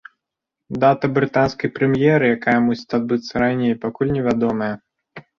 Дата 0.83 1.09
брытанскай 1.17 1.69
прэм'еры, 1.75 2.25
якая 2.37 2.55
мусіць 2.69 2.95
адбыцца 2.99 3.33
раней, 3.43 3.75
пакуль 3.83 4.13
невядомая. 4.15 4.71